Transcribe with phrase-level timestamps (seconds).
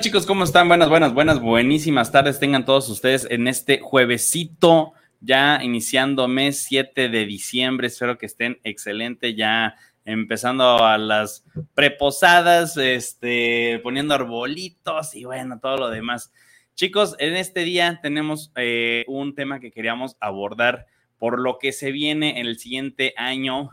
[0.00, 0.24] chicos?
[0.24, 0.66] ¿Cómo están?
[0.66, 7.10] Buenas, buenas, buenas, buenísimas tardes tengan todos ustedes en este juevesito, ya iniciando mes 7
[7.10, 7.88] de diciembre.
[7.88, 9.76] Espero que estén excelente, ya
[10.06, 11.44] empezando a las
[11.74, 16.32] preposadas, este, poniendo arbolitos y bueno, todo lo demás.
[16.74, 20.86] Chicos, en este día tenemos eh, un tema que queríamos abordar
[21.18, 23.68] por lo que se viene en el siguiente año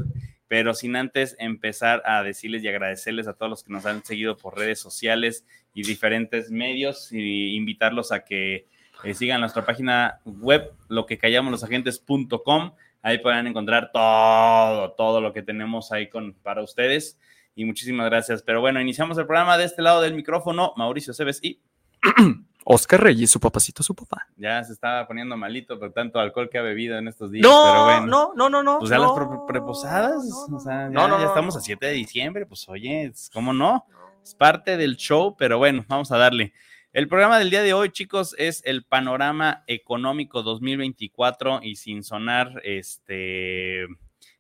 [0.48, 4.38] pero sin antes empezar a decirles y agradecerles a todos los que nos han seguido
[4.38, 8.66] por redes sociales y diferentes medios y invitarlos a que
[9.04, 12.72] eh, sigan nuestra página web, lo que callamos los agentes.com.
[13.02, 17.20] Ahí podrán encontrar todo, todo lo que tenemos ahí con, para ustedes.
[17.56, 18.42] Y muchísimas gracias.
[18.42, 20.74] Pero bueno, iniciamos el programa de este lado del micrófono.
[20.78, 21.60] Mauricio Cebes y
[22.70, 24.28] Oscar Reyes, su papacito, su papá.
[24.36, 27.42] Ya se estaba poniendo malito por tanto alcohol que ha bebido en estos días.
[27.44, 28.06] No, pero bueno.
[28.08, 28.80] no, no, no, no.
[28.80, 31.86] Pues ya no, las pre- preposadas, no, o sea, ya, no, ya estamos a 7
[31.86, 33.86] de diciembre, pues oye, ¿cómo no?
[34.22, 36.52] Es parte del show, pero bueno, vamos a darle.
[36.92, 42.60] El programa del día de hoy, chicos, es el panorama económico 2024 y sin sonar
[42.66, 43.86] este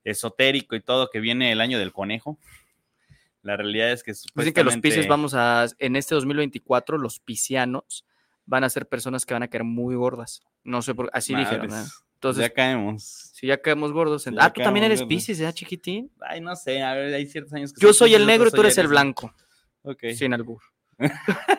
[0.04, 2.38] esotérico y todo que viene el año del conejo.
[3.42, 7.20] La realidad es que Dicen que los supuestamente- Pisces vamos a, en este 2024, los
[7.20, 8.04] piscianos
[8.48, 10.42] van a ser personas que van a caer muy gordas.
[10.64, 11.72] No sé por así dijeron.
[11.72, 11.84] ¿eh?
[12.16, 13.04] Entonces, ya caemos.
[13.34, 14.26] si ya caemos gordos.
[14.26, 15.04] en- Ya ah, tú también eres.
[15.04, 16.12] Pisces, ¿ya, chiquitín?
[16.22, 18.62] Ay, no sé, a ver, hay ciertos años que Yo soy el negro y tú
[18.62, 19.32] eres el blanco.
[19.84, 20.06] Ok.
[20.16, 20.62] Sin albur.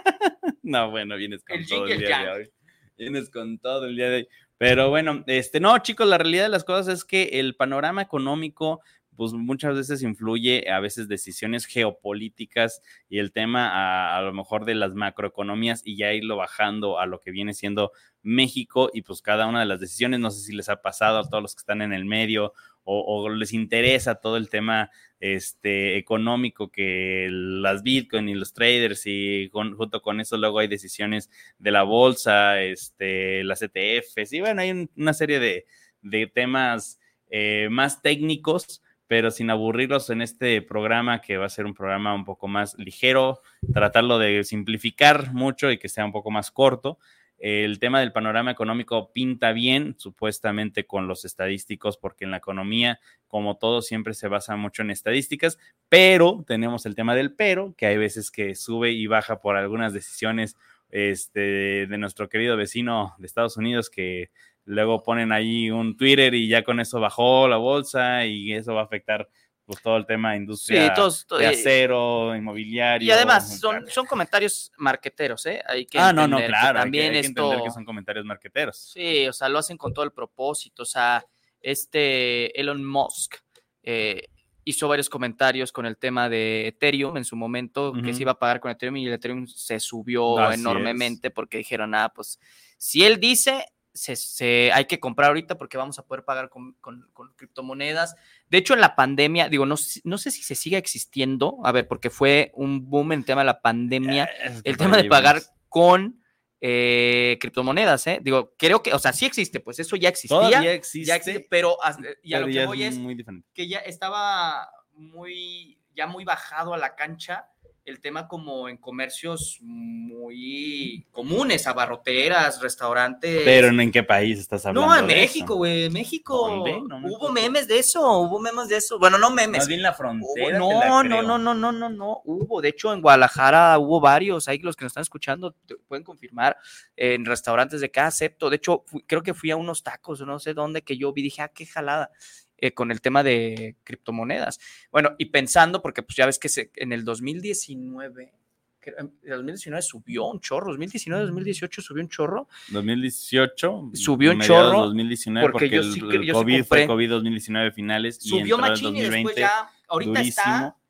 [0.63, 2.51] No, bueno, vienes con El todo el día de hoy.
[2.99, 4.29] Vienes con todo el día de hoy.
[4.59, 8.83] Pero bueno, este, no, chicos, la realidad de las cosas es que el panorama económico,
[9.19, 14.77] pues muchas veces influye a veces decisiones geopolíticas y el tema a, lo mejor de
[14.77, 17.91] las macroeconomías y ya irlo bajando a lo que viene siendo
[18.23, 21.29] México y pues cada una de las decisiones, no sé si les ha pasado a
[21.29, 22.53] todos los que están en el medio
[22.85, 29.51] o, les interesa todo el tema este, económico que las Bitcoin y los traders y
[29.53, 31.29] junto con eso luego hay decisiones
[31.59, 35.67] de la bolsa, este, las ETFs y bueno, hay un- una serie de,
[36.03, 41.65] de temas eh, más técnicos, pero sin aburrirlos en este programa que va a ser
[41.65, 43.41] un programa un poco más ligero,
[43.73, 46.99] tratarlo de simplificar mucho y que sea un poco más corto.
[47.39, 53.01] El tema del panorama económico pinta bien, supuestamente con los estadísticos, porque en la economía,
[53.29, 55.57] como todo, siempre se basa mucho en estadísticas,
[55.89, 59.93] pero tenemos el tema del pero, que hay veces que sube y baja por algunas
[59.93, 60.57] decisiones
[60.91, 64.31] este, de nuestro querido vecino de Estados Unidos que
[64.69, 68.83] luego ponen ahí un Twitter y ya con eso bajó la bolsa y eso va
[68.83, 69.29] a afectar
[69.65, 73.07] pues todo el tema de industria Sí, todos- de eh, acero, inmobiliario.
[73.07, 75.63] Y además, son, son comentarios marqueteros, ¿eh?
[75.67, 76.67] Hay que Ah, no, no, que claro.
[76.67, 78.79] hay que- También hay que, entender que son comentarios marqueteros.
[78.93, 80.85] Sí, o sea, lo hacen con todo el propósito.
[80.85, 81.23] O sea,
[81.61, 83.37] este Elon Musk
[83.83, 84.29] eh,
[84.65, 88.39] hizo varios comentarios con el tema de Ethereum en su momento, que se iba a
[88.39, 92.39] pagar con Ethereum y el Ethereum se subió Así enormemente porque dijeron, ah, pues
[92.77, 93.65] si él dice,
[93.99, 98.15] se, se- hay que comprar ahorita porque vamos a poder pagar con, con- con criptomonedas.
[98.49, 101.73] De hecho, en la pandemia, digo, no, sé- no sé si se sigue existiendo, a
[101.73, 104.97] ver, porque fue un boom en el tema de la pandemia Es que el tema
[104.97, 106.23] de pagar con
[106.61, 108.19] eh, criptomonedas, ¿eh?
[108.23, 110.37] Digo, creo que, o sea, sí existe, pues eso ya existía.
[110.39, 111.77] Todavía existe, ya existe, pero
[112.23, 113.47] y a lo que voy es es muy diferente.
[113.55, 117.47] que ya estaba muy, ya muy bajado a la cancha
[117.89, 123.43] el tema como en comercios muy comunes, abarroteras, restaurantes.
[123.45, 124.89] Pero ¿en qué país estás hablando?
[124.95, 125.07] no, en?
[125.07, 126.49] México, güey, en México.
[126.49, 126.81] ¿Dónde?
[126.87, 128.99] No me hubo memes de eso, hubo memes de eso.
[128.99, 129.61] Bueno, no memes.
[129.61, 130.47] Más bien la frontera.
[130.53, 132.61] te no, la no, no, no, no, no, no, hubo.
[132.61, 134.49] De hecho, en Guadalajara hubo varios.
[134.49, 136.57] Ahí los que nos están escuchando te pueden confirmar
[136.97, 138.51] en restaurantes de cada acepto.
[138.51, 141.23] De hecho, fui- creo que fui a unos tacos, no sé dónde, que yo vi,
[141.23, 142.11] dije, ah, qué jalada.
[142.59, 144.59] Eh, con el tema de criptomonedas.
[144.91, 148.33] Bueno, y pensando, porque pues ya ves que se- en el 2019,
[148.81, 153.91] que- en el 2019 subió un chorro, 2019, 2018 subió un chorro, 2018.
[153.95, 156.65] Subió un chorro, 2019 porque porque, yo el, sí el yo sí COVID compré.
[156.65, 160.81] fue COVID 2019 finales y subió el machín y después 2020 ya, ahorita está durísimo.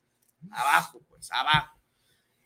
[0.50, 1.77] abajo, pues abajo.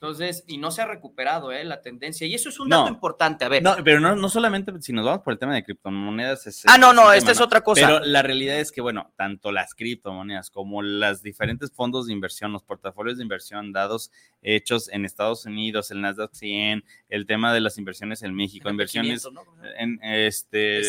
[0.02, 1.62] Entonces, y no se ha recuperado ¿eh?
[1.62, 2.26] la tendencia.
[2.26, 2.80] Y eso es un No.
[2.80, 3.44] dato importante.
[3.44, 3.62] A ver.
[3.62, 6.44] No, pero no, no solamente si nos vamos por el tema de criptomonedas.
[6.48, 7.86] es- ah, no, no, esta es otra cosa.
[7.86, 12.50] Pero la realidad es que, bueno, tanto las criptomonedas como los diferentes fondos de inversión,
[12.52, 14.10] los portafolios de inversión dados,
[14.42, 19.24] hechos en Estados Unidos, el Nasdaq 100, el tema de las inversiones en México, inversiones
[19.24, 19.42] SP500, ¿no?
[19.78, 20.80] en este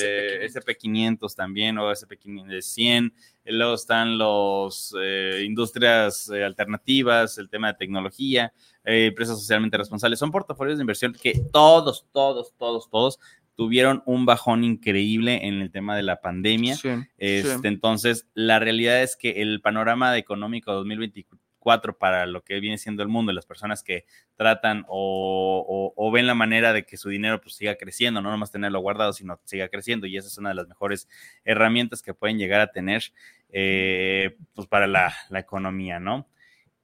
[0.47, 1.19] SP500.
[1.19, 3.13] SP500 también o SP100.
[3.45, 8.53] Luego están los eh, industrias eh, alternativas, el tema de tecnología,
[8.85, 10.19] eh, empresas socialmente responsables.
[10.19, 13.19] Son portafolios de inversión que todos, todos, todos, todos
[13.55, 16.75] tuvieron un bajón increíble en el tema de la pandemia.
[16.75, 17.61] Sí, Este, sí.
[17.63, 23.03] Entonces, la realidad es que el panorama económico 2024 2024 para lo que viene siendo
[23.03, 24.05] el mundo y las personas que
[24.35, 28.79] tratan o, ven la manera de que su dinero pues siga creciendo, no nomás tenerlo
[28.79, 31.07] guardado, sino siga creciendo y esa es una de las mejores
[31.43, 33.03] herramientas que pueden llegar a tener
[33.49, 36.27] eh, pues para la, economía, ¿no?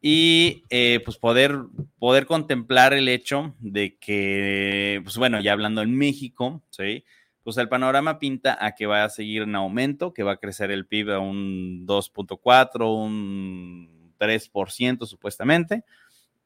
[0.01, 1.57] Y eh, pues poder,
[1.99, 7.03] poder contemplar el hecho de que, pues bueno, ya hablando en México, ¿sí?
[7.49, 10.69] pues el panorama pinta a que va a seguir en aumento, que va a crecer
[10.69, 15.83] el PIB a un 2.4, un 3% supuestamente.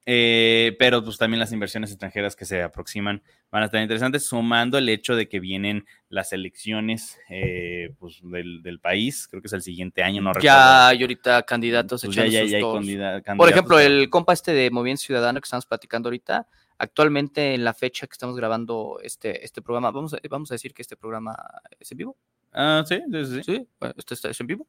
[0.05, 4.77] Eh, pero pues también las inversiones extranjeras que se aproximan van a estar interesantes, sumando
[4.77, 9.61] el hecho de que vienen las elecciones eh, pues, del, país, creo que es el
[9.61, 14.09] siguiente año, no Ya hay ahorita candidatos pues ya, ya, ya hay Por ejemplo, el
[14.09, 16.47] compa este de Movimiento Ciudadano que estamos platicando ahorita,
[16.77, 20.73] Actualmente, en la fecha que estamos grabando este, este programa, vamos a, vamos a decir
[20.73, 21.33] que este programa
[21.79, 22.17] es en vivo.
[22.51, 23.43] Ah, sí, sí, sí.
[23.43, 24.67] Sí, este es en vivo.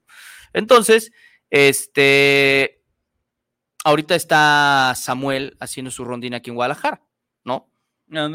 [0.52, 1.10] Entonces,
[1.50, 2.83] este,
[3.84, 7.02] ahorita está Samuel haciendo su rondina aquí en Guadalajara,
[7.44, 7.70] ¿no?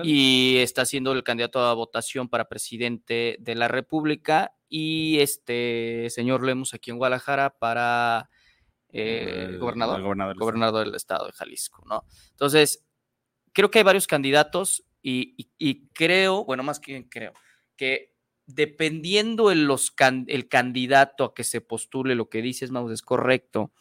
[0.03, 6.43] Y está siendo el candidato a votación para presidente de la República y este señor
[6.43, 8.29] Lemos aquí en Guadalajara para
[8.91, 12.03] eh, gobernador, gobernador, gobernador del estado de Jalisco, ¿no?
[12.31, 12.85] Entonces,
[13.53, 17.33] creo que hay varios candidatos y, creo, bueno, más que creo,
[17.75, 18.13] que
[18.45, 19.93] dependiendo el, los
[20.27, 23.71] el candidato a que se postule, lo que dices, Maus, es correcto,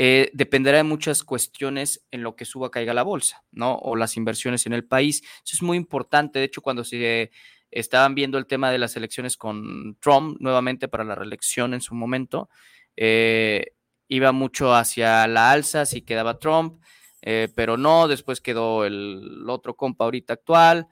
[0.00, 3.74] eh, dependerá de muchas cuestiones en lo que suba, caiga la bolsa, ¿no?
[3.74, 5.22] O las inversiones en el país.
[5.44, 6.38] Eso es muy importante.
[6.38, 7.32] De hecho, cuando se
[7.72, 11.96] estaban viendo el tema de las elecciones con Trump nuevamente para la reelección en su
[11.96, 12.48] momento,
[12.96, 13.72] eh,
[14.06, 16.80] iba mucho hacia la alza si quedaba Trump.
[17.22, 20.86] Eh, pero no, después quedó el otro compa ahorita actual.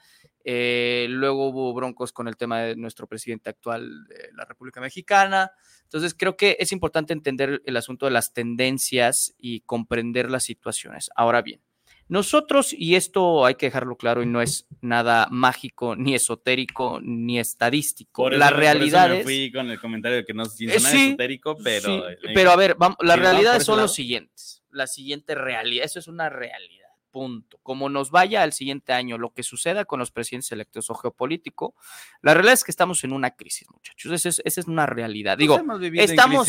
[0.48, 5.50] Eh, luego hubo broncos con el tema de nuestro presidente actual de la República Mexicana.
[5.82, 11.10] Entonces, creo que es importante entender el asunto de las tendencias y comprender las situaciones.
[11.16, 11.60] Ahora bien,
[12.08, 17.40] nosotros, y esto hay que dejarlo claro y no es nada mágico, ni esotérico, ni
[17.40, 18.30] estadístico.
[18.30, 19.24] la realidad es...
[19.24, 22.04] fui con el comentario de que no es eh, esotérico, pero...
[22.32, 25.84] pero a ver, vamos, las realidades son los siguientes la siguiente realidad.
[25.84, 26.85] Eso es una realidad.
[27.16, 27.58] Punto.
[27.62, 31.74] Como nos vaya al siguiente año, lo que suceda con los presidentes electos o geopolítico,
[32.20, 34.12] la realidad es que estamos en una crisis, muchachos.
[34.12, 35.38] Esa es, esa es una realidad.
[35.38, 35.58] Digo,
[35.94, 36.46] estamos,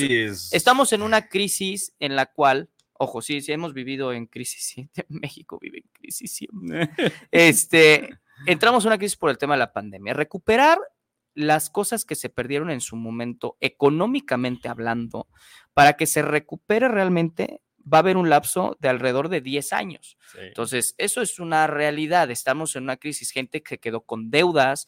[0.52, 4.90] estamos en una crisis en la cual, ojo, sí, sí hemos vivido en crisis, sí,
[5.08, 6.90] México vive en crisis siempre.
[7.32, 10.14] este, entramos en una crisis por el tema de la pandemia.
[10.16, 10.80] Recuperar
[11.34, 15.30] las cosas que se perdieron en su momento, económicamente hablando,
[15.74, 17.62] para que se recupere realmente,
[17.92, 20.18] va a haber un lapso de alrededor de 10 años.
[20.38, 22.30] Entonces, eso es una realidad.
[22.32, 24.88] Estamos en una crisis, gente que quedó con deudas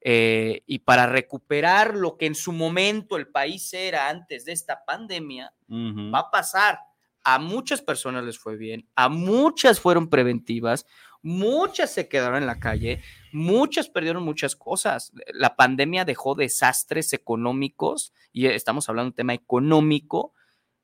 [0.00, 4.84] eh, y para recuperar lo que en su momento el país era antes de esta
[4.84, 6.78] pandemia, va a pasar.
[7.24, 10.86] A muchas personas les fue bien, a muchas fueron preventivas,
[11.20, 13.02] muchas se quedaron en la calle,
[13.32, 15.12] muchas perdieron muchas cosas.
[15.34, 20.32] La pandemia dejó desastres económicos, y estamos hablando de un tema económico,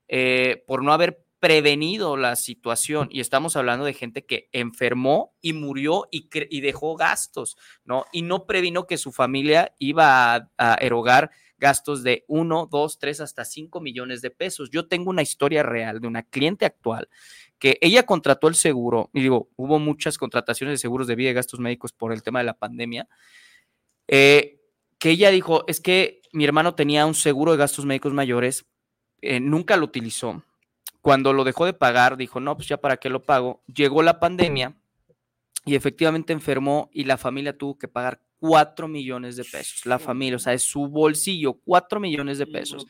[0.09, 5.53] eh, por no haber prevenido la situación y estamos hablando de gente que enfermó y
[5.53, 8.07] murió y, y dejó gastos, ¿no?
[8.13, 13.45] Y no previno que su familia iba a, erogar gastos de 1, 2, 3, hasta
[13.45, 14.71] 5 millones de pesos.
[14.71, 17.11] Yo tengo una historia real de una cliente actual
[17.59, 21.35] que ella contrató el seguro, y digo, hubo muchas contrataciones de seguros de vida y
[21.35, 23.07] gastos médicos por el tema de la pandemia,
[24.09, 24.63] eh,
[24.99, 28.65] que ella dijo, es que mi hermano tenía un seguro de gastos médicos mayores,
[29.21, 30.43] eh, nunca lo utilizó,
[31.05, 33.63] cuando lo dejó de pagar, dijo, no, pues ya para qué lo pago.
[33.67, 34.75] Llegó la pandemia
[35.67, 39.85] y efectivamente enfermó y la familia tuvo que pagar cuatro millones de pesos.
[39.85, 42.87] La familia, o sea, es su bolsillo, cuatro millones de pesos.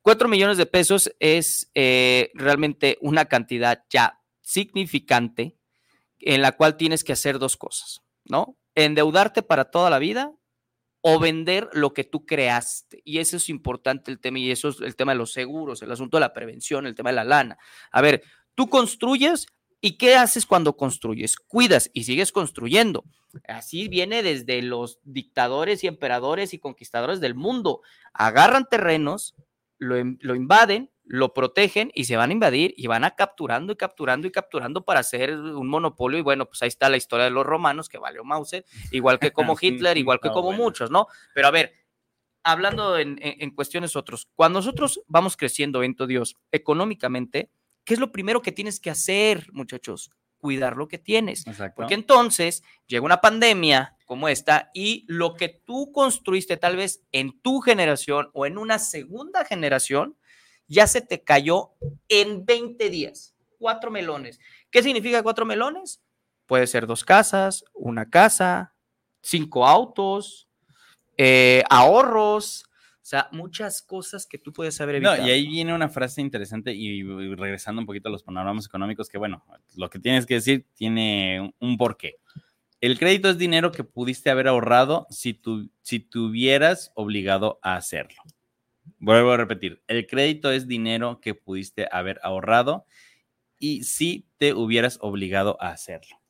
[0.00, 5.58] Cuatro millones de pesos es eh, realmente una cantidad ya significante
[6.20, 8.56] en la cual tienes que hacer dos cosas, ¿no?
[8.74, 10.32] Endeudarte para toda la vida
[11.02, 13.02] o vender lo que tú creaste.
[13.04, 15.92] Y eso es importante el tema, y eso es el tema de los seguros, el
[15.92, 17.58] asunto de la prevención, el tema de la lana.
[17.90, 18.22] A ver,
[18.54, 19.46] tú construyes
[19.80, 21.36] y ¿qué haces cuando construyes?
[21.36, 23.04] Cuidas y sigues construyendo.
[23.48, 27.82] Así viene desde los dictadores y emperadores y conquistadores del mundo.
[28.12, 29.34] Agarran terrenos,
[29.78, 33.76] lo, lo invaden, lo protegen y se van a invadir y van a capturando y
[33.76, 36.18] capturando y capturando para hacer un monopolio.
[36.18, 39.32] Y bueno, pues ahí está la historia de los romanos, que valió Mauser, igual que
[39.32, 41.06] como Hitler, igual que como muchos, ¿no?
[41.34, 41.72] Pero a ver,
[42.44, 47.50] hablando en, cuestiones otros, cuando nosotros vamos creciendo, Vento Dios, económicamente,
[47.84, 50.10] ¿qué es lo primero que tienes que hacer, muchachos?
[50.38, 51.44] Cuidar lo que tienes.
[51.76, 57.40] Porque entonces llega una pandemia como esta y lo que tú construiste tal vez en
[57.40, 60.16] tu generación o en una segunda generación,
[60.66, 61.72] ya se te cayó
[62.08, 63.34] en 20 días.
[63.58, 64.40] cuatro melones.
[64.72, 66.02] ¿Qué significa cuatro melones?
[66.46, 68.74] Puede ser dos casas, una casa,
[69.20, 70.48] cinco autos,
[71.16, 72.64] eh, ahorros,
[73.02, 75.18] o sea, muchas cosas que tú puedes saber evitar.
[75.18, 77.02] No, y ahí viene una frase interesante y,
[77.34, 79.44] regresando un poquito a los panoramas económicos, que bueno,
[79.76, 82.20] lo que tienes que decir tiene un porqué.
[82.80, 87.74] El crédito es dinero que pudiste haber ahorrado si, tú, si te hubieras obligado a
[87.74, 88.22] hacerlo.
[88.98, 92.86] Vuelvo a repetir, el crédito es dinero que pudiste haber ahorrado
[93.58, 96.22] y si te hubieras obligado a hacerlo.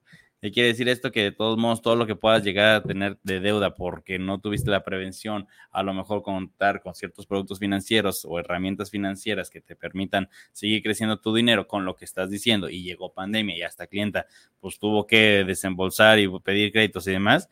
[0.43, 1.13] ¿Qué quiere decir esto?
[1.13, 4.41] Que de todos modos, todo lo que puedas llegar a tener de deuda porque no
[4.41, 9.61] tuviste la prevención, a lo mejor contar con ciertos productos financieros o herramientas financieras que
[9.61, 13.63] te permitan seguir creciendo tu dinero con lo que estás diciendo y llegó pandemia y
[13.63, 14.27] hasta clienta
[14.59, 17.49] pues tuvo que desembolsar y pedir créditos y demás,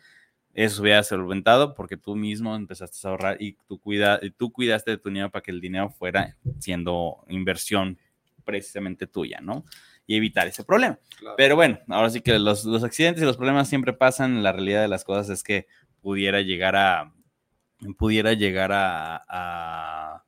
[0.55, 4.93] eso hubiera solventado porque tú mismo empezaste a ahorrar y tú, cuida, y tú cuidaste
[4.93, 7.99] de tu dinero para que el dinero fuera siendo inversión
[8.45, 9.65] precisamente tuya, ¿no?
[10.11, 10.99] y evitar ese problema.
[11.37, 14.43] Pero bueno, ahora sí que los, accidentes y los problemas siempre pasan.
[14.43, 15.69] La realidad de las cosas es que
[16.03, 17.13] pudiera llegar a,
[17.97, 20.25] pudiera llegar a,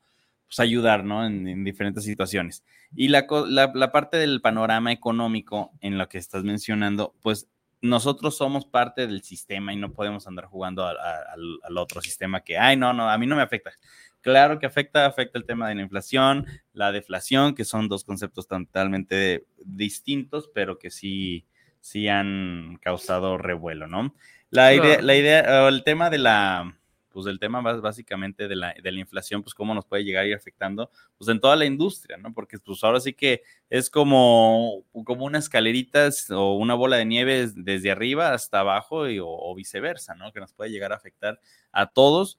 [0.46, 1.26] pues, ayudar, ¿no?
[1.26, 2.62] En, diferentes situaciones.
[2.94, 7.48] Y la, la, parte del panorama económico en lo que estás mencionando, pues
[7.82, 12.56] nosotros somos parte del sistema y no podemos andar jugando al, al, otro sistema que,
[12.56, 13.72] ay, no, no, a mí no me afecta.
[14.20, 18.46] Claro que afecta, afecta el tema de la inflación, la deflación, que son dos conceptos
[18.46, 21.44] totalmente distintos, pero que sí,
[21.80, 24.14] sí han causado revuelo, ¿no?
[24.50, 26.78] La idea, la idea, el tema de la,
[27.12, 30.28] pues el tema básicamente de la, de la, inflación, pues cómo nos puede llegar a
[30.28, 32.32] ir afectando, pues en toda la industria, ¿no?
[32.32, 37.50] Porque pues ahora sí que es como, como una escalerita o una bola de nieve
[37.54, 40.32] desde arriba hasta abajo y, o viceversa, ¿no?
[40.32, 41.40] Que nos puede llegar a afectar
[41.70, 42.38] a todos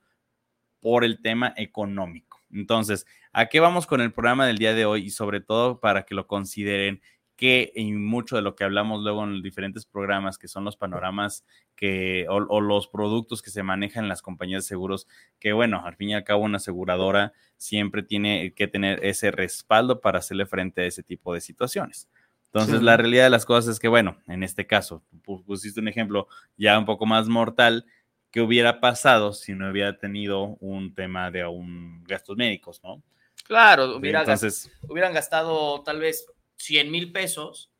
[0.79, 2.41] por el tema económico.
[2.51, 5.05] Entonces, ¿a qué vamos con el programa del día de hoy?
[5.05, 7.01] Y sobre todo para que lo consideren
[7.35, 11.43] que en mucho de lo que hablamos luego en diferentes programas, que son los panoramas
[11.75, 15.07] que, o, los productos que se manejan en las compañías de seguros,
[15.39, 19.99] que bueno, al fin y al cabo una aseguradora siempre tiene que tener ese respaldo
[19.99, 22.07] para hacerle frente a ese tipo de situaciones.
[22.45, 26.27] Entonces, la realidad de las cosas es que, bueno, en este caso, pusiste un ejemplo
[26.55, 27.87] ya un poco más mortal,
[28.29, 33.01] qué hubiera pasado si no hubiera tenido un tema de un gastos médicos, ¿no?
[33.43, 36.27] Claro, Entonces, hubieran gastado tal vez
[36.63, 37.71] 100 mil pesos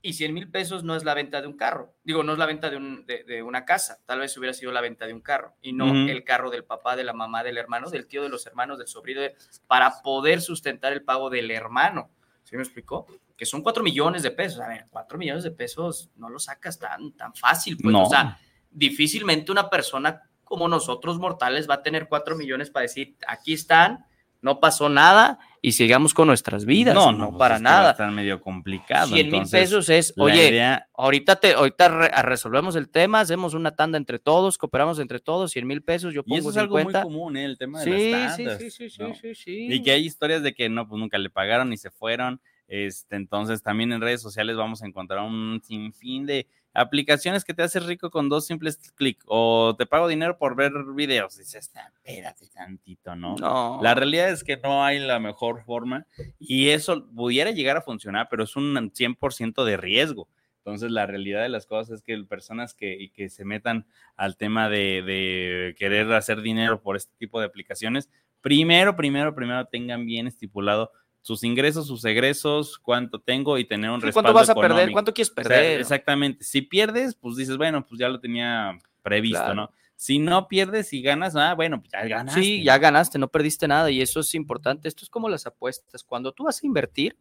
[0.00, 1.94] y 100 mil pesos no es la venta de un carro.
[2.02, 4.00] Digo, no es la venta de, una casa.
[4.04, 6.96] Tal vez hubiera sido la venta de un carro y no el carro del papá,
[6.96, 9.20] de la mamá, del hermano, del tío, de los hermanos, del sobrino,
[9.68, 12.10] para poder sustentar el pago del hermano.
[12.42, 13.06] ¿Sí me explicó?
[13.36, 14.60] Que son 4 millones de pesos.
[14.60, 17.76] A ver, 4 millones de pesos no lo sacas tan, tan fácil.
[17.76, 18.04] Pues, no.
[18.04, 23.16] O sea, difícilmente una persona como nosotros mortales va a tener cuatro millones para decir,
[23.26, 24.04] aquí están,
[24.40, 26.92] no pasó nada y sigamos con nuestras vidas.
[26.92, 27.92] No, no, pues para nada.
[27.92, 29.06] Está medio complicado.
[29.06, 30.60] 100 mil pesos es, oye,
[30.92, 31.88] ahorita, te, ahorita
[32.22, 36.24] resolvemos el tema, hacemos una tanda entre todos, cooperamos entre todos, 100 mil pesos, yo
[36.24, 37.44] pongo y eso es algo muy común, ¿eh?
[37.44, 38.58] el tema de las tandas.
[38.58, 41.30] Sí, sí, sí, sí, sí, Y que hay historias de que no, pues nunca le
[41.30, 42.40] pagaron y se fueron.
[42.72, 47.62] Este, entonces también en redes sociales vamos a encontrar un sinfín de aplicaciones que te
[47.62, 51.36] hacen rico con dos simples clics o te pago dinero por ver videos.
[51.36, 53.36] Dices, espérate tantito, ¿no?
[53.36, 53.78] ¿no?
[53.82, 56.06] La realidad es que no hay la mejor forma
[56.38, 60.26] y eso pudiera llegar a funcionar, pero es un 100% de riesgo.
[60.64, 63.84] Entonces, la realidad de las cosas es que personas que, que se metan
[64.16, 68.08] al tema de, de querer hacer dinero por este tipo de aplicaciones,
[68.40, 70.90] primero, primero, primero tengan bien estipulado
[71.22, 74.90] sus ingresos, sus egresos, cuánto tengo y tener un respaldo ¿Cuánto vas a perder?
[74.90, 75.80] ¿Cuánto quieres perder?
[75.80, 76.44] exactamente.
[76.44, 79.70] Si pierdes, pues dices, bueno, pues ya lo tenía previsto, ¿no?
[79.94, 82.40] Si no pierdes y ganas, ah, bueno, pues ya ganaste.
[82.40, 84.88] Sí, ya ganaste, no perdiste nada y eso es importante.
[84.88, 86.02] Esto es como las apuestas.
[86.02, 87.16] Cuando tú vas a invertir,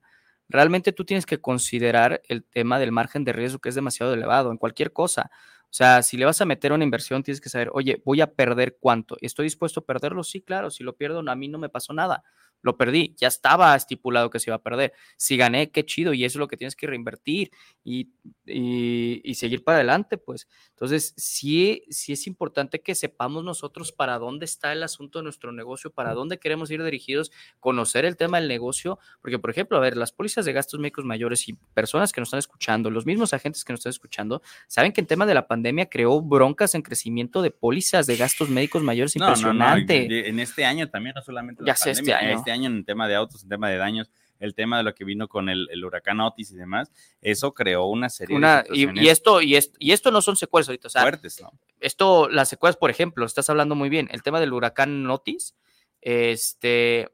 [0.50, 4.50] realmente tú tienes que considerar el tema del margen de riesgo que es demasiado elevado
[4.50, 5.30] en cualquier cosa.
[5.66, 8.34] O sea, si le vas a meter una inversión, tienes que saber, oye, voy a
[8.34, 9.16] perder cuánto.
[9.22, 10.24] ¿Estoy dispuesto a perderlo?
[10.24, 10.72] Sí, claro.
[10.72, 12.24] Si lo pierdo, a mí no me pasó nada
[12.62, 14.94] lo perdí, ya estaba estipulado que se iba a perder.
[15.18, 17.52] Si gané, qué chido, y eso es lo que tienes que reinvertir
[17.84, 18.10] y,
[18.46, 20.48] y, seguir para adelante, pues.
[20.70, 25.52] Entonces, sí, sí es importante que sepamos nosotros para dónde está el asunto de nuestro
[25.52, 29.80] negocio, para dónde queremos ir dirigidos, conocer el tema del negocio, porque, por ejemplo, a
[29.80, 33.34] ver, las pólizas de gastos médicos mayores y personas que nos están escuchando, los mismos
[33.34, 36.82] agentes que nos están escuchando, saben que el tema de la pandemia creó broncas en
[36.82, 40.28] crecimiento de pólizas de gastos médicos mayores impresionante.
[40.30, 42.38] en este año también, no solamente la ya pandemia, este año.
[42.38, 45.06] Este año en tema de autos, en tema de daños, el tema de lo que
[45.06, 46.92] vino con el, huracán Otis y demás,
[47.22, 50.68] eso creó una serie de y, y, esto, y, esto, y esto no son secuelas
[50.68, 51.52] ahorita, o sea, fuertes, ¿no?
[51.80, 55.56] Esto, las secuelas, por ejemplo, estás hablando muy bien, el tema del huracán Otis,
[56.02, 57.10] este,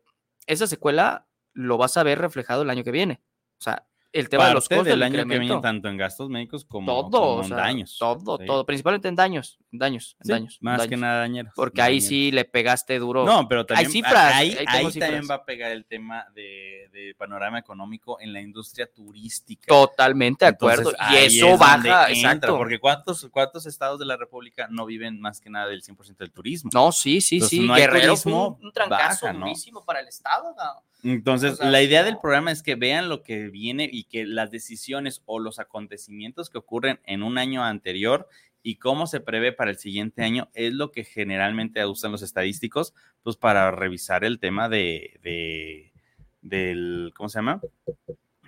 [0.45, 3.21] esa secuela lo vas a ver reflejado el año que viene.
[3.59, 6.65] O sea, el tema de los costos del año que viene tanto en gastos médicos
[6.65, 7.97] como, todo, como o en sea, daños.
[7.99, 8.45] todo, Sí.
[8.45, 11.53] todo, principalmente en daños, en daños, en Sí, daños, en más que nada dañeros.
[11.55, 13.25] Porque ahí sí le pegaste duro.
[13.25, 15.09] No, pero también cifras, ahí, ahí tengo ahí cifras.
[15.11, 19.67] también va a pegar el tema de, de panorama económico en la industria turística.
[19.67, 20.91] Totalmente de acuerdo.
[20.91, 22.57] Entonces, y eso es baja, entra, exacto.
[22.57, 26.31] Porque ¿cuántos, ¿cuántos estados de la República no viven más que nada del 100% del
[26.31, 26.69] turismo?
[26.73, 27.65] No, sí, sí, Entonces, sí.
[27.67, 29.45] no hay Guerrero fue un, un trancazo baja, ¿no?
[29.47, 30.55] durísimo para el Estado.
[30.55, 30.83] ¿no?
[31.03, 34.25] Entonces, O sea, la idea del programa es que vean lo que viene y que
[34.25, 38.27] las decisiones o los acontecimientos que ocurren en un año anterior
[38.63, 42.93] y cómo se prevé para el siguiente año es lo que generalmente usan los estadísticos,
[43.23, 45.93] pues para revisar el tema de, de-
[46.41, 47.61] del, ¿cómo se llama?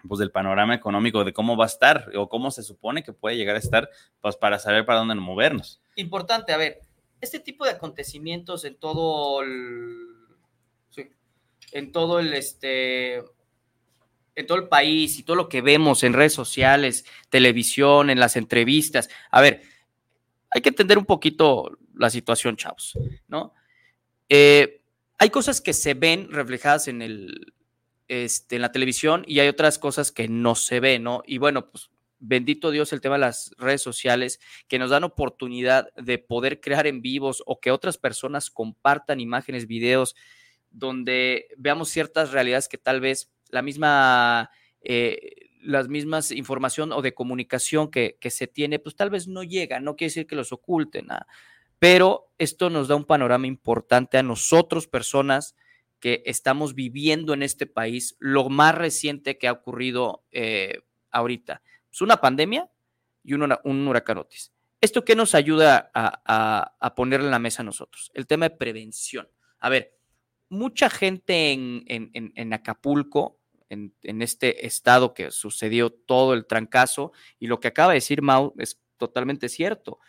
[0.08, 3.36] Pues del panorama económico, de cómo va a estar o cómo se supone que puede
[3.38, 3.89] llegar a estar,
[4.22, 5.82] pues para saber para dónde movernos.
[5.96, 6.80] Importante, a ver,
[7.22, 10.08] este tipo de acontecimientos en todo el.
[10.89, 11.10] sí,
[11.74, 13.24] en todo el este.
[14.39, 18.38] En todo el país y todo lo que vemos en redes sociales, televisión, en las
[18.38, 19.10] entrevistas.
[19.31, 19.63] A ver,
[20.50, 23.53] hay que entender un poquito la situación, chavos, ¿no?
[24.29, 24.81] Eh,
[25.17, 27.53] hay cosas que se ven reflejadas en el,
[28.08, 31.22] este, en la televisión y hay otras cosas que no se ven, ¿no?
[31.25, 35.93] Y bueno, pues bendito Dios el tema de las redes sociales que nos dan oportunidad
[35.96, 40.15] de poder crear en vivos o que otras personas compartan imágenes, videos,
[40.72, 44.50] donde veamos ciertas realidades que tal vez la misma,
[44.82, 49.44] eh, las mismas información o de comunicación que, que se tiene, pues tal vez no
[49.44, 51.27] llega, no quiere decir que los oculten, nada.
[51.79, 55.56] pero esto nos da un panorama importante a nosotros, personas
[56.00, 60.79] que estamos viviendo en este país, lo más reciente que ha ocurrido eh,
[61.12, 61.62] ahorita.
[61.91, 62.70] Es una pandemia
[63.24, 64.53] y un, un huracán Otis.
[64.82, 68.12] ¿Esto qué nos ayuda a, a, ponerle en la mesa a nosotros?
[68.13, 69.27] El tema de prevención.
[69.60, 69.94] A ver,
[70.47, 73.38] mucha gente en, en, en, en Acapulco,
[73.69, 78.53] en, este estado que sucedió todo el trancazo, y lo que acaba de decir Mau
[78.58, 79.99] es totalmente cierto.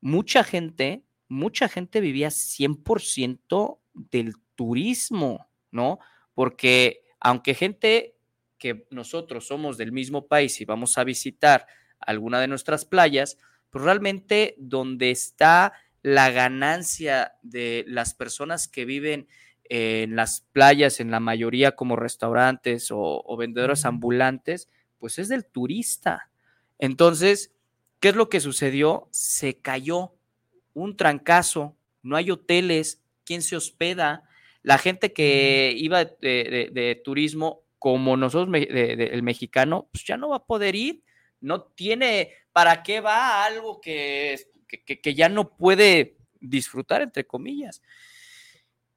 [0.00, 5.98] Mucha gente, mucha gente vivía 100% del turismo, ¿no?
[6.34, 8.16] Porque aunque gente
[8.58, 11.66] que nosotros somos del mismo país y vamos a visitar
[11.98, 13.38] alguna de nuestras playas,
[13.70, 19.28] pues realmente donde está la ganancia de las personas que viven
[19.68, 25.44] en las playas, en la mayoría como restaurantes o, o vendedores ambulantes, pues es del
[25.44, 26.30] turista.
[26.78, 27.52] Entonces,
[28.00, 29.08] ¿qué es lo que sucedió?
[29.10, 30.14] Se cayó
[30.74, 34.28] un trancazo, no hay hoteles, ¿quién se hospeda?
[34.62, 40.16] La gente que iba de, de, de turismo, como nosotros, de, el mexicano, pues ya
[40.16, 41.02] no va a poder ir,
[41.40, 47.26] no tiene, ¿para qué va a algo que, que, que ya no puede disfrutar, entre
[47.26, 47.82] comillas?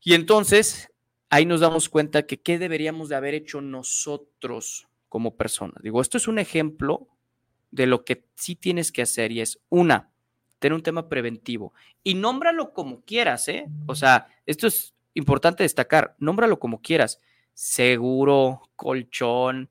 [0.02, 0.92] Y entonces
[1.30, 5.82] ahí nos damos cuenta que qué deberíamos de haber hecho nosotros como personas.
[5.82, 7.08] Digo, esto es un ejemplo
[7.72, 10.12] de lo que sí tienes que hacer y es una,
[10.60, 13.68] tener un tema preventivo y nómbralo como quieras, ¿eh?
[13.86, 17.20] O sea, esto es importante destacar, nómbralo como quieras,
[17.54, 19.70] seguro, colchón,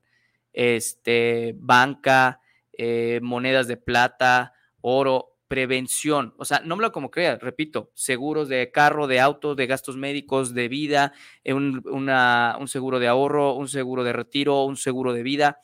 [0.53, 2.39] este, banca,
[2.73, 9.07] eh, monedas de plata, oro, prevención, o sea, nómbralo como quieras, repito, seguros de carro,
[9.07, 11.11] de auto, de gastos médicos, de vida,
[11.43, 15.61] eh, un, un seguro de ahorro, un seguro de retiro, un seguro de vida,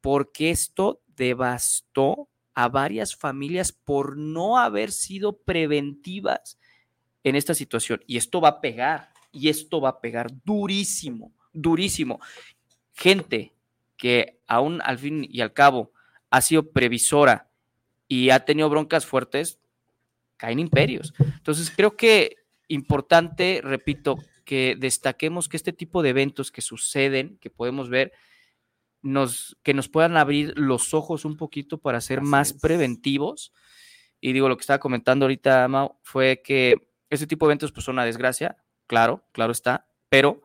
[0.00, 6.58] porque esto devastó a varias familias por no haber sido preventivas
[7.24, 8.02] en esta situación.
[8.06, 12.20] Y esto va a pegar, y esto va a pegar durísimo, durísimo.
[12.94, 13.52] Gente
[13.96, 15.90] que aún al fin y al cabo
[16.30, 17.45] ha sido previsora
[18.08, 19.58] y ha tenido broncas fuertes,
[20.36, 21.14] caen imperios.
[21.18, 22.36] Entonces creo que
[22.68, 28.12] importante, repito, que destaquemos que este tipo de eventos que suceden, que podemos ver,
[29.02, 32.60] nos, que nos puedan abrir los ojos un poquito para ser Así más es.
[32.60, 33.52] preventivos.
[34.20, 37.84] Y digo, lo que estaba comentando ahorita, Mau, fue que este tipo de eventos pues
[37.84, 40.42] son una desgracia, claro, claro está, pero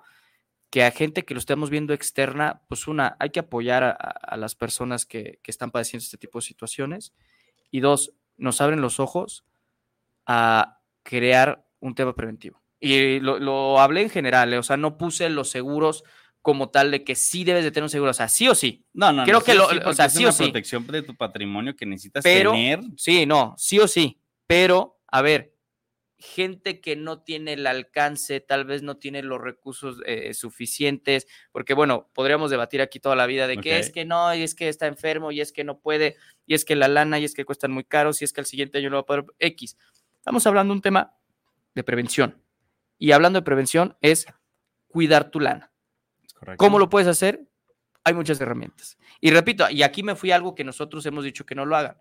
[0.70, 4.38] que a gente que lo estemos viendo externa, pues una, hay que apoyar a, a
[4.38, 7.14] las personas que, que, están padeciendo este tipo de situaciones.
[7.72, 9.46] Y dos, nos abren los ojos
[10.26, 12.62] a crear un tema preventivo.
[12.80, 14.58] Y lo, lo hablé en general, ¿eh?
[14.58, 16.04] o sea, no puse los seguros
[16.42, 18.84] como tal de que sí debes de tener un seguro, o sea, sí o sí.
[18.94, 20.44] No, no, Creo no, que sí, lo, sí, o sea, es sí una o sí.
[20.44, 22.80] protección de tu patrimonio que necesitas Pero, tener.
[22.98, 24.20] sí, no, sí o sí.
[24.48, 25.54] Pero, a ver,
[26.22, 31.74] gente que no tiene el alcance, tal vez no tiene los recursos eh, suficientes, porque
[31.74, 33.80] bueno, podríamos debatir aquí toda la vida de que Ok.
[33.80, 36.64] es que no, y es que está enfermo, y es que no puede, y es
[36.64, 38.90] que la lana, y es que cuestan muy caros, y es que el siguiente año
[38.90, 39.78] no va a poder X.
[40.16, 41.16] Estamos hablando de un tema
[41.74, 42.42] de prevención.
[42.98, 44.28] Y hablando de prevención es
[44.88, 45.72] cuidar tu lana.
[46.36, 46.58] Correcto.
[46.58, 47.48] ¿Cómo lo puedes hacer?
[48.04, 48.98] hay muchas herramientas.
[49.20, 51.76] Y repito, y aquí me fui a algo que nosotros hemos dicho que no lo
[51.76, 51.98] hagan,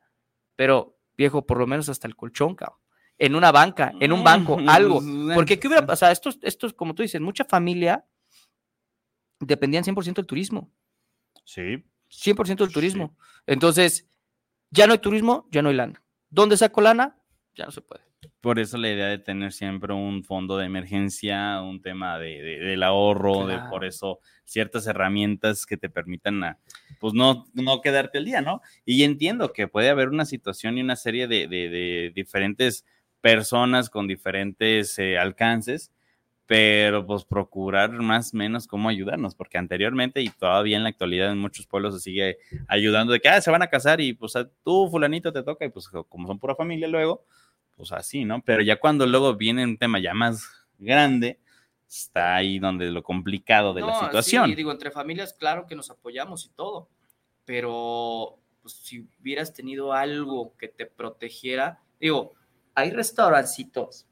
[0.56, 2.78] pero viejo, por lo menos hasta el colchón, cabrón.
[3.22, 5.00] En una banca, en un banco, algo.
[5.34, 6.10] Porque ¿qué hubiera pasado?
[6.10, 8.06] Esto, esto, como tú dices, mucha familia
[9.38, 10.72] dependían 100% del turismo.
[11.44, 11.84] Sí.
[12.10, 13.14] 100% del turismo.
[13.46, 14.08] Entonces,
[14.70, 16.02] ya no hay turismo, ya no hay lana.
[16.30, 17.18] ¿Dónde saco lana?
[17.54, 18.02] Ya no se puede.
[18.40, 22.82] Por eso la idea de tener siempre un fondo de emergencia, un tema de, del
[22.82, 26.58] ahorro, de por eso ciertas herramientas que te permitan a,
[27.00, 28.62] pues no, no quedarte el día, ¿no?
[28.86, 32.86] Y entiendo que puede haber una situación y una serie de, de diferentes
[33.20, 35.90] personas con diferentes eh, alcances
[36.50, 41.30] pero pues procurar más o menos cómo ayudarnos, porque anteriormente y todavía en la actualidad
[41.30, 44.32] en muchos pueblos se sigue ayudando de que ah, se van a casar y pues
[44.64, 47.22] tú fulanito te toca y pues como son pura familia luego,
[47.76, 48.42] pues así, ¿no?
[48.42, 50.44] Pero ya cuando luego viene un tema ya más
[50.76, 51.38] grande,
[51.88, 54.48] está ahí donde lo complicado de la situación.
[54.48, 56.88] Sí, digo, entre familias, claro que nos apoyamos y todo,
[57.44, 62.34] pero pues, si hubieras tenido algo que te protegiera, digo,
[62.74, 64.06] hay restaurancitos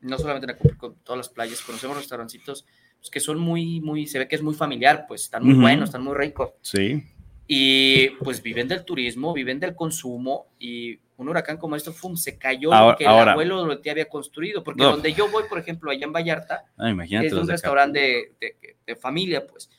[0.00, 2.66] no solamente en con todas las playas, conocemos restaurancitos
[2.98, 5.88] pues, que son muy, muy, se ve que es muy familiar, pues están muy buenos,
[5.88, 6.50] están muy ricos.
[6.62, 7.04] Sí.
[7.48, 12.36] Y pues viven del turismo, viven del consumo y un huracán como esto, fum, se
[12.36, 14.64] cayó lo que el abuelo lo te había construido.
[14.64, 18.96] Porque donde yo voy, por ejemplo, allá en Vallarta, ah, es un restaurante de, de,
[18.96, 19.70] familia, pues.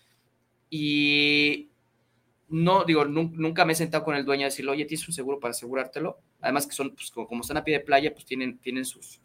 [0.69, 1.69] Y
[2.49, 5.39] no, digo, nunca me he sentado con el dueño a decirle, oye, ¿tienes un seguro
[5.39, 6.19] para asegurártelo?
[6.41, 9.19] Además que son, pues como, están a pie de playa, pues tienen, tienen sus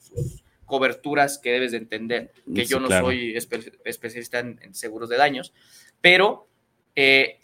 [0.67, 5.53] coberturas que debes de entender, que yo no soy especialista en, seguros de daños,
[6.01, 6.49] pero
[6.97, 7.39] eh,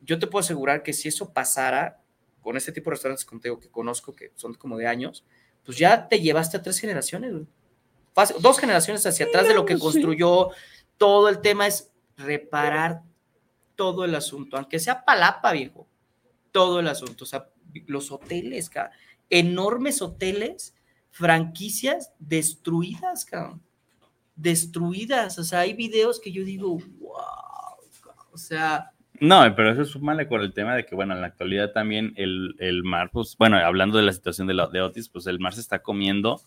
[0.00, 2.00] yo te puedo asegurar que si eso pasara
[2.40, 5.24] con este tipo de restaurantes como que conozco, que son como de años,
[5.64, 7.32] pues ya te llevaste a tres generaciones,
[8.40, 10.50] dos generaciones hacia atrás de lo que construyó.
[10.96, 13.02] Todo el tema es reparar
[13.76, 15.86] todo el asunto, aunque sea palapa, viejo,
[16.50, 17.24] todo el asunto.
[17.24, 17.48] O sea,
[17.86, 18.70] los hoteles,
[19.30, 20.74] enormes hoteles
[21.10, 23.62] franquicias destruidas, cabrón.
[24.34, 25.38] Destruidas.
[25.38, 27.76] O sea, hay videos que yo digo, wow.
[28.32, 28.90] O sea.
[29.18, 32.12] No, pero eso es súmale con el tema de que, bueno, en la actualidad también
[32.16, 35.40] el, el mar, pues, bueno, hablando de la situación de, la, de Otis, pues el
[35.40, 36.42] mar se está comiendo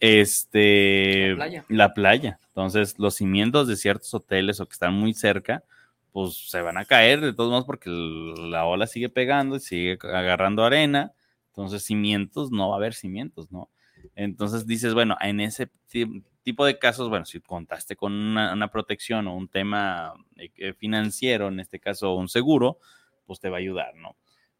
[0.00, 1.64] este la playa.
[1.68, 2.40] la playa.
[2.48, 5.62] Entonces, los cimientos de ciertos hoteles o que están muy cerca,
[6.14, 9.98] pues se van a caer de todos modos porque la ola sigue pegando y sigue
[10.00, 11.12] agarrando arena.
[11.48, 13.68] Entonces, cimientos, no va a haber cimientos, ¿no?
[14.14, 15.72] Entonces dices, bueno, en ese
[16.44, 21.58] tipo de casos, bueno, si contaste con una, protección o un tema eh, financiero, en
[21.58, 22.78] este caso un seguro,
[23.26, 24.14] pues te va a ayudar, ¿no?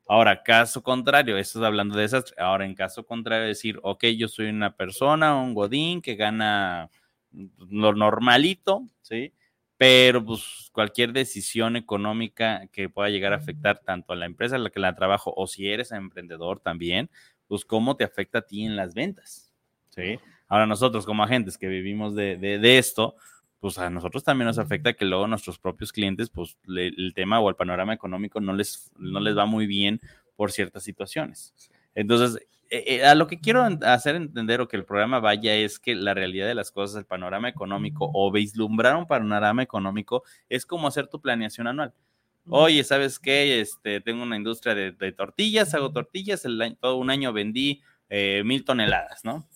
[0.08, 2.34] Ahora, caso contrario, esto es hablando de desastre.
[2.36, 6.90] Ahora, en caso contrario, decir, ok, yo soy una persona, un godín que gana
[7.30, 9.32] lo normalito, ¿sí?
[9.76, 14.64] Pero pues cualquier decisión económica que pueda llegar a afectar tanto a la empresa en
[14.64, 17.10] la que la trabajo o si eres emprendedor también,
[17.48, 19.52] pues cómo te afecta a ti en las ventas,
[19.90, 20.18] ¿sí?
[20.48, 23.16] Ahora nosotros como agentes que vivimos de, de, esto,
[23.60, 27.48] pues a nosotros también nos afecta que luego nuestros propios clientes, pues el tema o
[27.48, 30.00] el panorama económico no les, no les va muy bien
[30.36, 31.54] por ciertas situaciones.
[31.94, 35.78] Entonces, eh, eh, a lo que quiero hacer entender o que el programa vaya es
[35.78, 40.66] que la realidad de las cosas, el panorama económico o vislumbrar un panorama económico es
[40.66, 41.94] como hacer tu planeación anual.
[42.48, 43.60] Oye, ¿sabes qué?
[43.60, 48.64] Este, tengo una industria de, tortillas, hago tortillas, el, todo un año vendí eh, mil
[48.64, 49.48] toneladas, ¿no?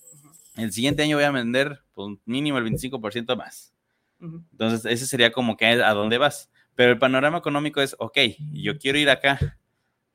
[0.57, 3.74] El siguiente año voy a vender pues, mínimo el 25% más.
[4.20, 6.50] Entonces, ese sería como que a dónde vas.
[6.76, 8.18] Pero el panorama económico es, ok,
[8.52, 9.59] yo quiero ir acá,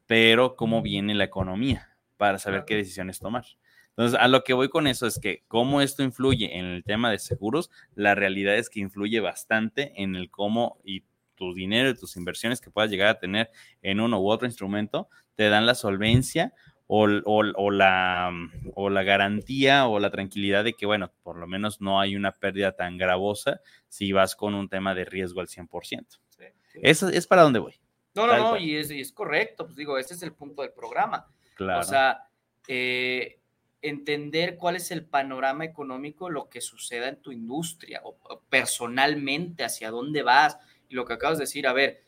[0.08, 1.93] pero ¿cómo viene la economía?
[2.24, 3.44] Para saber qué decisiones tomar.
[3.90, 7.12] Entonces, a lo que voy con eso es que cómo esto influye en el tema
[7.12, 11.04] de seguros, la realidad es que influye bastante en el cómo y
[11.36, 15.10] tu dinero y tus inversiones que puedas llegar a tener en uno u otro instrumento,
[15.36, 16.54] te dan la solvencia
[16.88, 18.32] o, la,
[18.74, 22.32] o la garantía o la tranquilidad de que, bueno, por lo menos no hay una
[22.32, 23.60] pérdida tan gravosa
[23.90, 26.20] si vas con un tema de riesgo al 100%.
[26.76, 27.74] Eso es para dónde voy.
[28.16, 31.28] No, no, no, y es, correcto, pues digo, ese es el punto del programa.
[31.56, 31.82] Claro.
[31.82, 32.28] O sea,
[32.68, 33.40] eh,
[33.82, 38.18] entender cuál es el panorama económico, lo que suceda en tu industria o
[38.50, 40.58] personalmente, hacia dónde vas
[40.94, 42.02] lo que acabas de decir, a ver,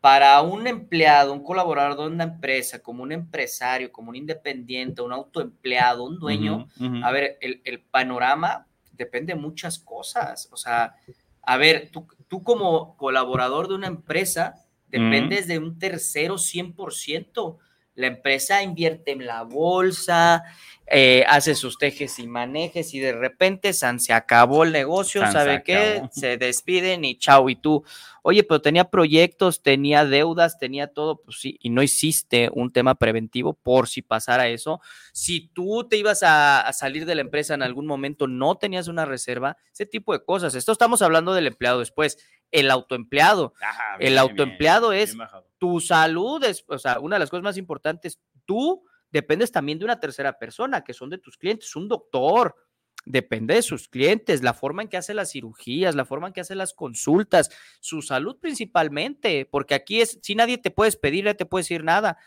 [0.00, 5.12] para un empleado, un colaborador de una empresa, como un empresario, como un independiente, un
[5.12, 6.68] autoempleado, un dueño,
[7.02, 10.48] a ver, el, panorama depende de muchas cosas.
[10.52, 10.94] O sea,
[11.40, 14.56] a ver, tú, tú como colaborador de una empresa,
[14.88, 17.56] dependes de un tercero 100%.
[17.94, 20.42] La empresa invierte en la bolsa,
[20.86, 25.32] eh, hace sus tejes y manejes y de repente San se acabó el negocio, San
[25.32, 26.02] se ¿sabe qué?
[26.10, 27.84] Se despiden y chao y tú.
[28.22, 32.94] Oye, pero tenía proyectos, tenía deudas, tenía todo, pues sí, y no hiciste un tema
[32.96, 34.80] preventivo por si pasara eso.
[35.12, 38.88] Si tú te ibas a, a salir de la empresa en algún momento, no tenías
[38.88, 40.54] una reserva, ese tipo de cosas.
[40.54, 42.18] Esto estamos hablando del empleado después.
[42.54, 45.28] El autoempleado, Ajá, el autoempleado bien, es bien
[45.64, 49.86] tu salud es, o sea, una de las cosas más importantes, tú dependes también de
[49.86, 52.54] una tercera persona, que son de tus clientes, un doctor,
[53.06, 56.42] depende de sus clientes, la forma en que hace las cirugías, la forma en que
[56.42, 57.48] hace las consultas,
[57.80, 61.82] su salud principalmente, porque aquí es, si nadie te puedes pedir, nadie te puede decir
[61.82, 62.18] nada,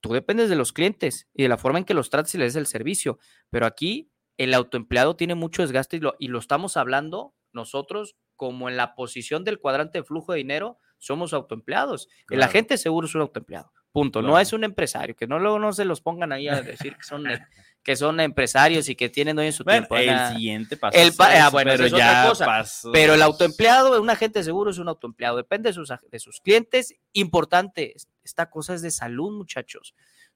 [0.00, 2.54] tú dependes de los clientes y de la forma en que los tratas y les
[2.54, 6.76] des el servicio, pero aquí el autoempleado tiene mucho desgaste y lo, y lo estamos
[6.76, 12.08] hablando nosotros como en la posición del cuadrante de flujo de dinero, somos autoempleados.
[12.30, 13.70] El agente seguro es un autoempleado.
[13.92, 14.22] Punto.
[14.22, 17.02] No es un empresario, que no luego no se los pongan ahí a decir que
[17.02, 17.24] son,
[17.82, 19.96] que son empresarios y que tienen dueño su Bueno, tiempo.
[19.98, 20.96] el siguiente paso.
[20.98, 22.64] El pa- ah, bueno, pero es otra ya cosa.
[22.94, 26.94] Pero el autoempleado, un agente seguro es un autoempleado, depende de sus, de sus clientes.
[27.12, 29.94] Importante, es- esta cosa es de salud, muchachos.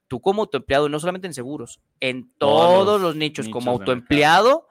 [0.08, 4.68] Tú como autoempleado, no solamente en seguros, en Todos todos, los nichos, como autoempleado,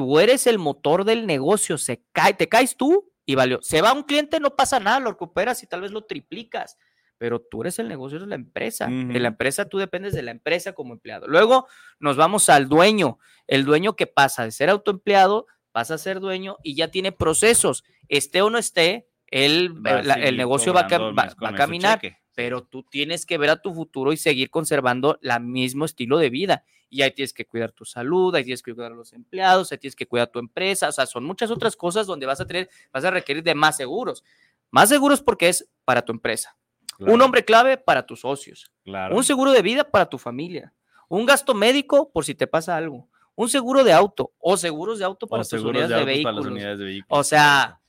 [0.00, 3.58] tú eres el motor del negocio, se cae, te caes tú y valió.
[3.62, 6.78] Se va un cliente, no pasa nada, lo recuperas y tal vez lo triplicas,
[7.18, 8.86] pero tú eres el negocio, eres la empresa.
[8.86, 9.18] De Ujú.
[9.18, 11.28] la empresa, tú dependes de la empresa como empleado.
[11.28, 11.66] Luego
[11.98, 16.56] nos vamos al dueño, el dueño que pasa de ser autoempleado, pasa a ser dueño
[16.62, 20.80] y ya tiene procesos, esté o no esté, Va el, la- el seguir negocio va
[20.80, 22.16] a, va- va caminar cheque.
[22.40, 26.30] Pero tú tienes que ver a tu futuro y seguir conservando el mismo estilo de
[26.30, 26.64] vida.
[26.88, 29.76] Y ahí tienes que cuidar tu salud, ahí tienes que cuidar a los empleados, ahí
[29.76, 32.70] tienes que cuidar tu empresa, o sea, son muchas otras cosas donde vas a tener,
[32.94, 34.24] vas a requerir de más seguros.
[34.70, 36.56] Más seguros porque es para tu empresa.
[36.96, 38.72] Claro, Un hombre clave para tus socios.
[38.84, 39.14] claro.
[39.14, 40.72] Un seguro de vida para tu familia.
[41.10, 43.06] Un gasto médico por si te pasa algo.
[43.34, 46.36] Un seguro de auto o seguros de auto para O tus unidades de de, para
[46.36, 47.18] las unidades de vehículos.
[47.20, 47.79] O sea,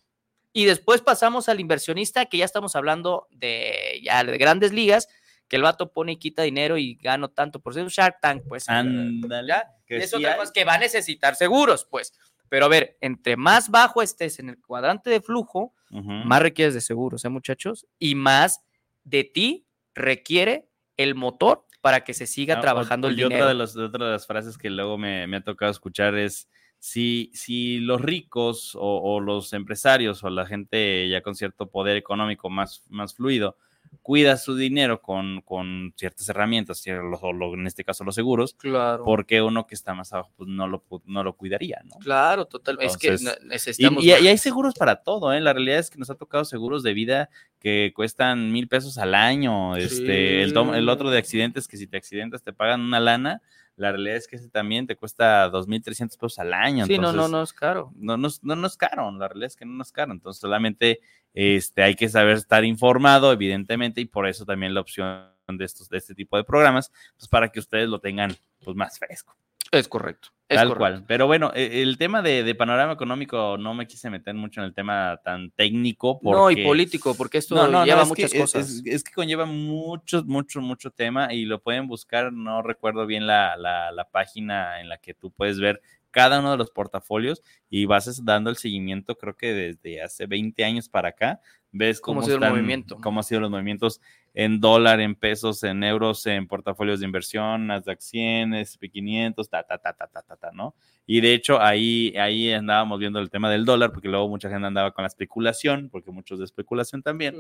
[0.53, 5.07] y después pasamos al inversionista, que ya estamos hablando de, ya de grandes ligas,
[5.47, 8.43] que el vato pone y quita dinero y gano tanto por ser un Shark Tank,
[8.47, 8.67] pues.
[8.69, 12.13] Ándale, ya, que es sí cosa que va a necesitar seguros, pues.
[12.49, 16.81] Pero a ver, entre más bajo estés en el cuadrante de flujo, más requieres de
[16.81, 17.85] seguros, ¿eh, muchachos?
[17.99, 18.61] Y más
[19.03, 23.47] de ti requiere el motor para que se siga Ah, trabajando el y otra dinero.
[23.49, 26.47] de, los- otra de las frases que luego me, me ha tocado escuchar es,
[26.83, 31.95] si, si los ricos o, o los empresarios o la gente ya con cierto poder
[31.95, 33.55] económico más, más fluido
[34.01, 39.03] cuida su dinero con, con ciertas herramientas, en este caso los seguros, Claro.
[39.03, 41.97] porque uno que está más abajo pues no lo, no lo cuidaría, ¿no?
[41.99, 42.77] Claro, total.
[42.79, 44.03] es que Y, necesitamos.
[44.03, 45.41] y- hay seguros para todo, ¿eh?
[45.41, 49.13] La realidad es que nos ha tocado seguros de vida que cuestan mil pesos al
[49.13, 49.75] año.
[49.75, 53.41] Este, el, el otro de accidentes, que si te accidentas te pagan una lana.
[53.81, 56.85] La realidad es que ese también te cuesta dos mil trescientos pesos al año.
[56.85, 57.91] sí, no, no, no es caro.
[57.95, 60.99] no, no, no, no es caro, la realidad es que no es caro, entonces solamente
[61.33, 65.89] este, hay que saber estar informado, evidentemente, y por eso también la opción de estos,
[65.89, 69.35] de este tipo de programas, pues para que ustedes lo tengan pues más fresco.
[69.71, 70.29] Es correcto.
[70.49, 70.79] es Tal correcto.
[70.79, 71.05] cual.
[71.07, 74.65] Pero bueno, e- el tema de, de panorama económico no me quise meter mucho en
[74.67, 76.19] el tema tan técnico.
[76.19, 76.37] Porque...
[76.37, 78.69] No, y político, porque esto No, no, no, lleva es muchas cosas.
[78.69, 82.33] Es, es que conlleva mucho, mucho, mucho tema y lo pueden buscar.
[82.33, 85.81] No recuerdo bien la, la, la página en la que tú puedes ver
[86.11, 90.65] cada uno de los portafolios y vas dando el seguimiento, creo que desde hace 20
[90.65, 91.39] años para acá,
[91.71, 92.97] ves ¿Cómo cómo, ha sido el están- movimiento?
[93.01, 94.01] cómo han sido los movimientos
[94.33, 99.77] en dólar, en pesos, en euros, en portafolios de inversión, Nasdaq 100, SP500, ta, ta,
[99.77, 100.73] ta, ta, ta, ta, ta, ¿no?
[101.05, 104.65] Y de hecho ahí, ahí andábamos viendo el tema del dólar, porque luego mucha gente
[104.67, 107.35] andaba con la especulación, porque muchos de especulación también,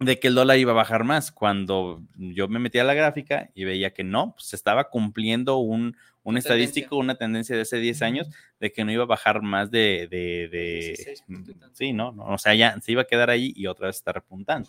[0.00, 1.32] de que el dólar iba a bajar más.
[1.32, 5.82] Cuando yo me metía a la gráfica y veía que no, pues estaba cumpliendo un,
[5.82, 8.28] un Una estadístico, una tendencia de hace 10 años
[8.60, 10.06] de que no iba a bajar más de...
[10.08, 11.74] de, de- 16 punto y tanto.
[11.74, 12.12] sí, ¿no?
[12.12, 12.26] ¿no?
[12.26, 14.68] O sea, ya se iba a quedar ahí y otra vez está repuntando.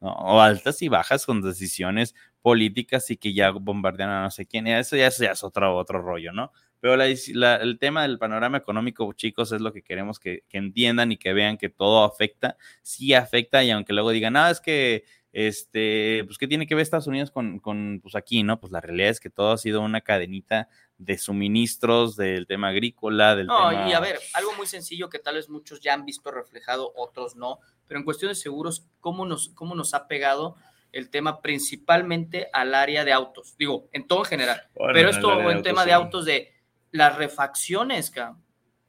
[0.00, 4.66] O altas y bajas con decisiones políticas y que ya bombardean a no sé quién.
[4.66, 6.52] Eso ya, eso ya es otro, otro rollo, ¿no?
[6.80, 11.18] Pero el tema del panorama económico, chicos, es lo que queremos que, que entiendan y
[11.18, 16.24] que vean que todo afecta, sí afecta, y aunque luego digan, ah, es que, este,
[16.24, 18.58] pues, ¿qué tiene que ver Estados Unidos con, con, pues, aquí, no?
[18.60, 23.36] Pues la realidad es que todo ha sido una cadenita de suministros del tema agrícola,
[23.36, 23.88] del No, tema...
[23.88, 27.36] y a ver, algo muy sencillo que tal vez muchos ya han visto reflejado, otros
[27.36, 30.56] no, pero en cuestión de seguros, ¿cómo nos, cómo nos ha pegado
[30.92, 33.56] el tema principalmente al área de autos?
[33.56, 35.94] Digo, en todo en general, Bueno, pero esto en tema de sí.
[35.94, 36.52] autos de
[36.90, 38.42] las refacciones, cabrón.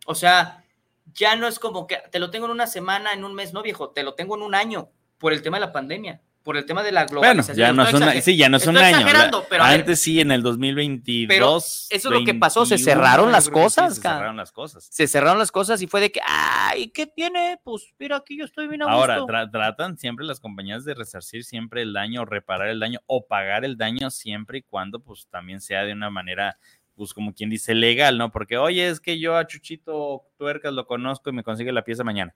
[0.07, 0.65] O sea,
[1.13, 3.61] ya no es como que te lo tengo en una semana, en un mes, no
[3.61, 6.21] viejo, te lo tengo en un año por el tema de la pandemia.
[6.43, 7.57] Por el tema de la Bueno, globalización.
[7.57, 9.01] ya no son, exager- sí, ya no son estoy años.
[9.01, 11.27] exagerando, pero a ver, Antes sí, en el 2022.
[11.29, 14.37] Pero eso es lo que pasó, se 21, cerraron las que sí, cosas, se cerraron
[14.37, 14.87] las cosas.
[14.91, 17.59] se cerraron las cosas y fue de que, ay, ¿qué tiene?
[17.63, 19.33] Pues mira, aquí yo estoy bien a Ahora, gusto.
[19.33, 23.27] tra- tratan siempre las compañías de resarcir siempre el daño, o reparar el daño o
[23.27, 26.57] pagar el daño siempre y cuando pues también sea de una manera,
[26.95, 28.31] pues como quien dice, legal, ¿no?
[28.31, 32.03] Porque, oye, es que yo a Chuchito Tuercas lo conozco y me consigue la pieza
[32.03, 32.35] mañana.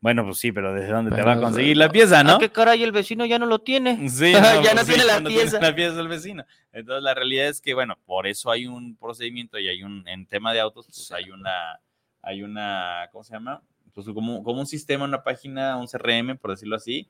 [0.00, 2.36] Bueno, pues sí, pero ¿desde dónde te va a conseguir la pieza, no?
[2.36, 4.08] ¿A qué caray el vecino ya no lo tiene?
[4.08, 5.60] Sí, Ya no pues tiene la no pieza.
[5.60, 6.44] la pieza del vecino.
[6.72, 10.26] Entonces, la realidad es que, bueno, por eso hay un procedimiento y hay un, en
[10.26, 11.14] tema de autos, pues Sí.
[11.14, 11.80] hay una,
[12.22, 13.60] hay una, ¿cómo se llama?
[13.92, 17.08] Pues como, como un sistema, una página, un CRM, por decirlo así,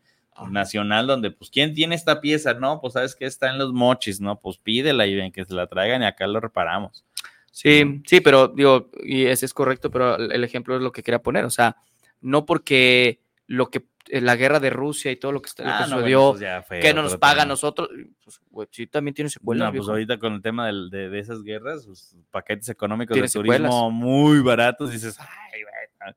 [0.48, 2.54] nacional, donde, pues, ¿quién tiene esta pieza?
[2.54, 4.40] No, pues, ¿sabes que Está en los mochis, ¿no?
[4.40, 7.04] Pues pídela y ven que se la traigan y acá lo reparamos.
[7.50, 11.02] Sí, sí, pero digo, y ese es correcto, pero el el ejemplo es lo que
[11.02, 11.76] quería poner, o sea,
[12.20, 15.68] no porque lo que eh, la guerra de Rusia y todo lo que, está- lo
[15.68, 17.90] que Ah, no, bueno, sucedió, pues ya fue que no nos paga a nosotros,
[18.50, 19.70] pues, sí, también tiene secuelas.
[19.70, 23.20] No, pues ahorita con el tema del- de, de esas guerras, pues, paquetes económicos de
[23.28, 23.92] turismo secuelas.
[23.92, 25.60] muy baratos, dices, ay,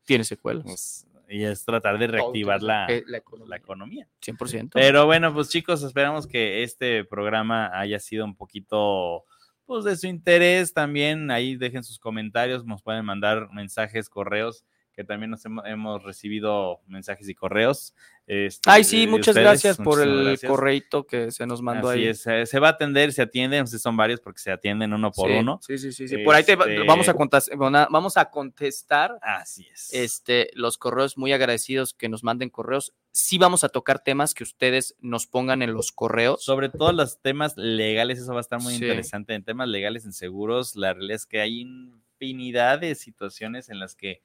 [0.06, 0.64] Tiene secuelas.
[0.64, 4.08] pues, y es tratar de reactivar la, eh, la economía, la economía.
[4.22, 4.70] 100%.
[4.74, 9.26] Pero bueno, pues chicos, esperamos que este programa haya sido un poquito
[9.66, 11.32] pues de su interés también.
[11.32, 14.66] Ahí dejen sus comentarios, nos pueden mandar mensajes, correos,
[15.02, 17.94] que también nos hemos, hemos recibido mensajes y correos.
[18.28, 19.46] este, Ay, sí, muchas ustedes.
[19.48, 20.50] gracias por el gracias.
[20.50, 22.08] correito que se nos mandó Así ahí.
[22.08, 25.30] es, se, se va a atender, se atienden, son varios porque se atienden uno por
[25.30, 25.60] sí, uno.
[25.62, 26.20] Sí, sí, sí, sí.
[26.20, 29.94] Por ahí te Este- vamos, a a- vamos a contestar Así es.
[29.94, 32.94] este, los correos muy agradecidos que nos manden correos.
[33.12, 36.44] Sí vamos a tocar temas que ustedes nos pongan en los correos.
[36.44, 38.84] Sobre todo los temas legales, eso va a estar muy Sí.
[38.84, 39.34] interesante.
[39.34, 43.96] En temas legales, en seguros, la realidad es que hay infinidad de situaciones en las
[43.96, 44.22] que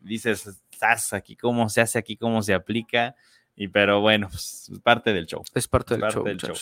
[0.00, 3.14] dices, "Zas, aquí cómo se hace, aquí cómo se aplica.
[3.56, 5.42] Y pero bueno, pues es parte del show.
[5.54, 6.54] Es parte del Parte show, del show.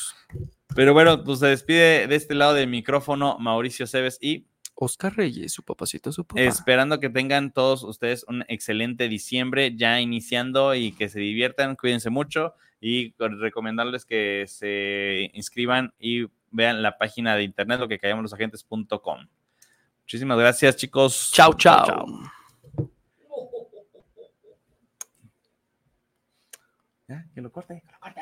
[0.74, 5.52] Pero bueno, pues se despide de este lado del micrófono Mauricio Cebes y Oscar Reyes,
[5.52, 6.40] su papacito, su papá.
[6.40, 12.10] esperando que tengan todos ustedes un excelente diciembre ya iniciando y que se diviertan, cuídense
[12.10, 19.26] mucho y recomendarles que se inscriban y vean la página de internet lo que callamosloagentes.com.
[20.02, 21.30] Muchísimas gracias, chicos.
[21.32, 22.06] Chao, chao.
[27.08, 28.20] Ya, que lo corte, que lo corte.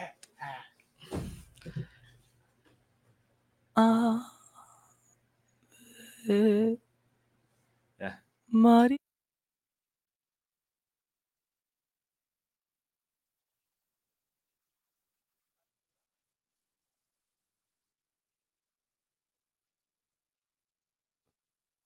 [3.77, 4.33] Ah,
[6.29, 6.79] eh,
[7.99, 8.23] Ya.
[8.49, 8.97] Mari.